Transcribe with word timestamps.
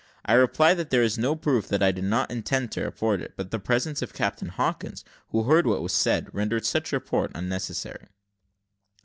I 0.25 0.33
reply, 0.33 0.73
that 0.73 0.89
there 0.89 1.03
is 1.03 1.19
no 1.19 1.35
proof 1.35 1.67
that 1.67 1.83
I 1.83 1.91
did 1.91 2.05
not 2.05 2.31
intend 2.31 2.71
to 2.71 2.81
report 2.81 3.21
it; 3.21 3.33
but 3.35 3.51
the 3.51 3.59
presence 3.59 4.01
of 4.01 4.15
Captain 4.15 4.47
Hawkins, 4.47 5.05
who 5.29 5.43
heard 5.43 5.67
what 5.67 5.83
was 5.83 5.93
said, 5.93 6.33
rendered 6.33 6.65
such 6.65 6.91
report 6.91 7.31
unnecessary. 7.35 8.07